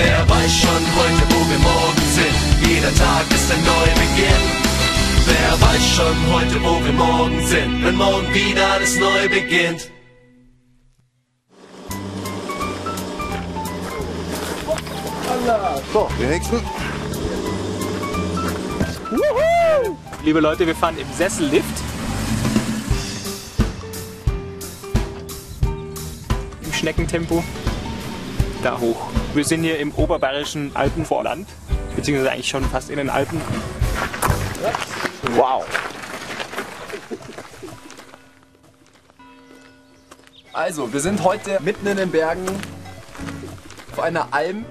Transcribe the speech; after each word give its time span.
Wer 0.00 0.28
weiß 0.28 0.54
schon 0.62 0.82
heute, 0.96 1.22
wo 1.30 1.40
wir 1.50 1.58
morgen 1.58 2.04
sind? 2.18 2.70
Jeder 2.70 2.94
Tag 2.94 3.24
ist 3.34 3.50
ein 3.50 3.64
Neubeginn. 3.64 4.44
Wer 5.26 5.60
weiß 5.60 5.84
schon 5.96 6.32
heute, 6.32 6.62
wo 6.62 6.84
wir 6.84 6.92
morgen 6.92 7.44
sind? 7.44 7.84
Wenn 7.84 7.96
morgen 7.96 8.32
wieder 8.32 8.74
alles 8.74 8.96
neu 9.00 9.28
beginnt. 9.28 9.90
So, 15.92 16.08
den 16.20 16.28
nächsten. 16.30 16.56
Woohoo! 19.10 19.96
Liebe 20.22 20.38
Leute, 20.38 20.64
wir 20.64 20.76
fahren 20.76 20.96
im 20.96 21.12
Sessellift. 21.16 21.76
Im 26.62 26.72
Schneckentempo. 26.72 27.42
Da 28.62 28.78
hoch. 28.78 28.96
Wir 29.34 29.44
sind 29.44 29.62
hier 29.62 29.78
im 29.78 29.92
oberbayerischen 29.92 30.74
Alpenvorland. 30.74 31.48
Beziehungsweise 31.94 32.32
eigentlich 32.32 32.48
schon 32.48 32.64
fast 32.64 32.90
in 32.90 32.96
den 32.96 33.10
Alpen. 33.10 33.40
Wow. 35.36 35.64
Also, 40.52 40.92
wir 40.92 41.00
sind 41.00 41.22
heute 41.22 41.60
mitten 41.62 41.86
in 41.86 41.96
den 41.96 42.10
Bergen 42.10 42.46
auf 43.92 44.00
einer 44.00 44.28
Alm. 44.32 44.64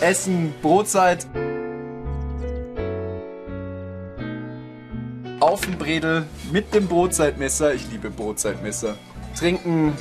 Essen, 0.00 0.52
Brotzeit. 0.60 1.26
Auf 5.42 5.62
dem 5.62 5.76
Bredel 5.76 6.24
mit 6.52 6.72
dem 6.72 6.86
Brotzeitmesser. 6.86 7.74
Ich 7.74 7.90
liebe 7.90 8.10
Brotzeitmesser. 8.10 8.94
Trinken 9.36 9.92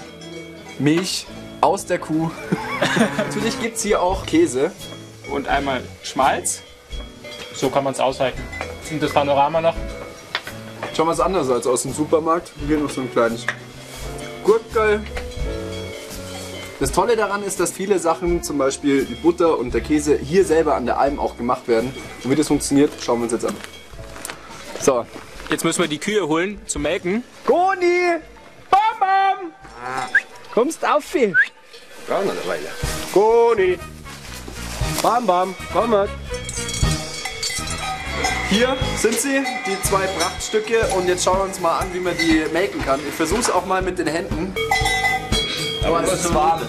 Milch 0.78 1.25
aus 1.61 1.88
der 1.88 1.97
Kuh. 1.97 2.30
Natürlich 3.17 3.59
gibt 3.59 3.78
es 3.78 3.81
hier 3.81 4.03
auch 4.03 4.28
Käse. 4.28 4.72
Und 5.31 5.47
einmal 5.47 5.81
Schmalz. 6.03 6.62
So 7.56 7.72
kann 7.72 7.84
man 7.84 7.94
es 7.94 8.00
aushalten. 8.00 8.39
Und 8.92 9.02
das 9.02 9.14
Panorama 9.14 9.62
noch. 9.62 9.73
Schon 10.95 11.08
was 11.08 11.19
anderes 11.19 11.50
als 11.50 11.66
aus 11.66 11.81
dem 11.81 11.94
Supermarkt. 11.94 12.52
Hier 12.67 12.78
noch 12.78 12.92
so 12.92 13.02
ein 13.02 13.12
kleines 13.12 13.47
Gurtgeil. 14.44 15.02
Das 16.80 16.92
Tolle 16.92 17.16
daran 17.16 17.42
ist, 17.42 17.59
dass 17.59 17.72
viele 17.72 17.97
Sachen, 17.97 18.44
zum 18.44 18.59
Beispiel 18.59 19.06
die 19.06 19.16
Butter 19.16 19.58
und 19.58 19.73
der 19.73 19.81
Käse, 19.81 20.19
hier 20.19 20.45
selber 20.45 20.75
an 20.75 20.86
der 20.86 21.00
Alm 21.00 21.19
auch 21.19 21.36
gemacht 21.36 21.67
werden. 21.67 21.92
Und 22.23 22.30
wie 22.30 22.36
das 22.36 22.47
funktioniert, 22.47 22.92
schauen 23.02 23.22
wir 23.22 23.23
uns 23.23 23.31
jetzt 23.31 23.45
an. 23.45 23.56
So. 24.80 25.03
Jetzt 25.52 25.66
müssen 25.66 25.81
wir 25.81 25.89
die 25.89 25.97
Kühe 25.97 26.25
holen 26.30 26.61
zum 26.66 26.83
Melken. 26.83 27.25
Goni! 27.45 28.21
Bam, 28.69 28.80
bam! 29.02 29.52
Kommst 30.53 30.85
auf, 30.88 31.03
viel. 31.03 31.35
Brauchen 32.07 32.23
wir 32.23 32.31
eine 32.31 32.47
Weile. 32.47 32.67
Goni! 33.11 33.77
Bam, 35.02 35.27
bam, 35.27 35.53
komm 35.73 35.89
mal. 35.89 36.07
Hier 38.49 38.77
sind 38.95 39.19
sie, 39.19 39.44
die 39.67 39.81
zwei 39.89 40.07
Prachtstücke. 40.07 40.88
Und 40.95 41.09
jetzt 41.09 41.25
schauen 41.25 41.39
wir 41.39 41.44
uns 41.44 41.59
mal 41.59 41.79
an, 41.79 41.94
wie 41.94 41.99
man 41.99 42.17
die 42.17 42.45
melken 42.53 42.81
kann. 42.85 43.02
Ich 43.05 43.13
versuche 43.13 43.41
es 43.41 43.49
auch 43.49 43.66
mal 43.66 43.81
mit 43.81 43.99
den 43.99 44.07
Händen. 44.07 44.55
Aber 45.83 46.02
es 46.02 46.13
ist 46.13 46.33
warm. 46.33 46.61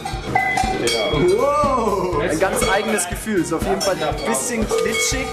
Wow! 1.36 2.20
Ein 2.20 2.40
ganz 2.40 2.68
eigenes 2.68 3.08
Gefühl. 3.08 3.42
Ist 3.42 3.52
auf 3.52 3.62
jeden 3.64 3.80
Fall 3.80 3.96
ein 4.02 4.16
bisschen 4.26 4.66
glitschig. 4.66 5.28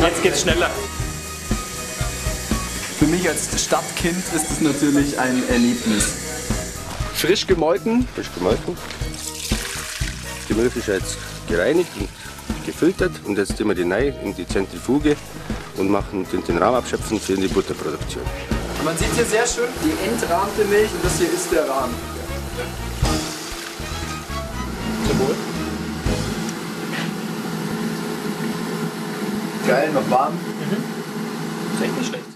Jetzt 0.00 0.22
geht's 0.24 0.40
schneller. 0.40 0.70
Für 3.00 3.06
mich 3.06 3.26
als 3.26 3.64
Stadtkind 3.64 4.22
ist 4.34 4.50
es 4.50 4.60
natürlich 4.60 5.18
ein 5.18 5.42
Erlebnis. 5.48 6.04
Frisch 7.14 7.46
gemolken. 7.46 8.06
Frisch 8.14 8.28
gemolken. 8.34 8.76
Die 10.46 10.52
Milch 10.52 10.76
ist 10.76 10.88
jetzt 10.88 11.16
gereinigt 11.48 11.88
und 11.98 12.10
gefiltert 12.66 13.12
und 13.24 13.38
jetzt 13.38 13.56
tun 13.56 13.68
wir 13.68 13.74
die 13.74 13.90
rein 13.90 14.14
in 14.22 14.36
die 14.36 14.46
Zentrifuge 14.46 15.16
und 15.78 15.90
machen 15.90 16.26
den, 16.30 16.44
den 16.44 16.58
Rahm 16.58 16.74
abschöpfen 16.74 17.18
für 17.18 17.36
die 17.36 17.48
Butterproduktion. 17.48 18.22
Man 18.84 18.98
sieht 18.98 19.14
hier 19.14 19.24
sehr 19.24 19.46
schön 19.46 19.70
die 19.82 20.06
entrahmte 20.06 20.66
Milch 20.66 20.90
und 20.92 21.02
das 21.02 21.16
hier 21.16 21.32
ist 21.32 21.50
der 21.50 21.66
Rahmen. 21.66 21.94
Zum 25.08 25.18
Wohl. 25.20 25.34
Geil, 29.66 29.90
noch 29.94 30.10
warm. 30.10 30.34
Ist 31.72 31.82
echt 31.82 31.96
nicht 31.96 32.08
schlecht. 32.08 32.29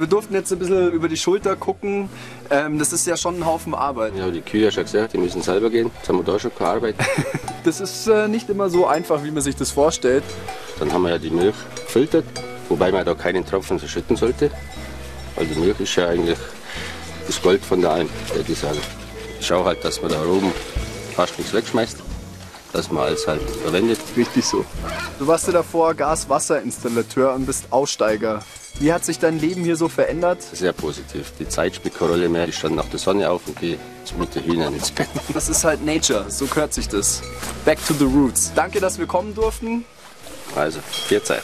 Wir 0.00 0.06
durften 0.06 0.32
jetzt 0.32 0.50
ein 0.50 0.58
bisschen 0.58 0.92
über 0.92 1.08
die 1.08 1.18
Schulter 1.18 1.56
gucken. 1.56 2.08
Ähm, 2.48 2.78
das 2.78 2.94
ist 2.94 3.06
ja 3.06 3.18
schon 3.18 3.36
ein 3.36 3.44
Haufen 3.44 3.74
Arbeit. 3.74 4.14
Ja, 4.16 4.30
die 4.30 4.40
Kühe, 4.40 4.72
schon 4.72 4.84
gesagt, 4.84 5.12
die 5.12 5.18
müssen 5.18 5.42
selber 5.42 5.68
gehen. 5.68 5.90
Jetzt 5.94 6.08
haben 6.08 6.16
wir 6.16 6.24
da 6.24 6.38
schon 6.38 6.54
keine 6.54 6.70
Arbeit. 6.70 6.94
Das 7.64 7.78
ist 7.78 8.06
äh, 8.06 8.26
nicht 8.26 8.48
immer 8.48 8.70
so 8.70 8.86
einfach, 8.86 9.22
wie 9.22 9.30
man 9.30 9.42
sich 9.42 9.54
das 9.54 9.70
vorstellt. 9.72 10.24
Dann 10.78 10.90
haben 10.90 11.02
wir 11.02 11.10
ja 11.10 11.18
die 11.18 11.28
Milch 11.28 11.54
gefiltert, 11.84 12.24
wobei 12.70 12.90
man 12.90 13.04
da 13.04 13.12
keinen 13.12 13.44
Tropfen 13.44 13.78
verschütten 13.78 14.16
sollte. 14.16 14.50
Weil 15.36 15.44
die 15.44 15.60
Milch 15.60 15.78
ist 15.78 15.94
ja 15.94 16.08
eigentlich 16.08 16.38
das 17.26 17.42
Gold 17.42 17.62
von 17.62 17.82
der 17.82 17.90
Alm, 17.90 18.08
würde 18.32 18.50
ich 18.50 18.58
sagen. 18.58 18.78
Ich 19.38 19.46
schaue 19.46 19.66
halt, 19.66 19.84
dass 19.84 20.00
man 20.00 20.10
da 20.10 20.22
oben 20.24 20.50
fast 21.14 21.36
nichts 21.36 21.52
wegschmeißt, 21.52 21.98
dass 22.72 22.90
man 22.90 23.04
alles 23.04 23.26
halt 23.26 23.42
verwendet. 23.62 23.98
Richtig 24.16 24.44
so. 24.44 24.64
Du 25.18 25.26
warst 25.26 25.46
ja 25.46 25.52
davor 25.52 25.94
Gas-Wasser-Installateur 25.94 27.34
und 27.34 27.46
bist 27.46 27.66
Aussteiger. 27.70 28.42
Wie 28.78 28.92
hat 28.92 29.04
sich 29.04 29.18
dein 29.18 29.38
Leben 29.38 29.62
hier 29.64 29.76
so 29.76 29.88
verändert? 29.88 30.42
Sehr 30.42 30.72
positiv. 30.72 31.32
Die 31.38 31.48
Zeit 31.48 31.74
spielt 31.74 31.98
keine 31.98 32.12
Rolle 32.12 32.28
mehr. 32.28 32.48
Ich 32.48 32.56
stand 32.56 32.76
nach 32.76 32.86
der 32.86 32.98
Sonne 32.98 33.30
auf 33.30 33.42
und 33.46 33.58
gehe 33.58 33.78
mit 34.18 34.34
den 34.34 34.44
Hühnern 34.44 34.74
ins 34.74 34.90
Bett. 34.90 35.08
Das 35.34 35.48
ist 35.48 35.64
halt 35.64 35.84
Nature, 35.84 36.26
so 36.28 36.46
gehört 36.46 36.74
sich 36.74 36.88
das. 36.88 37.22
Back 37.64 37.78
to 37.86 37.94
the 37.94 38.04
roots. 38.04 38.52
Danke, 38.54 38.80
dass 38.80 38.98
wir 38.98 39.06
kommen 39.06 39.34
durften. 39.34 39.84
Also, 40.56 40.80
viel 40.80 41.22
Zeit. 41.22 41.42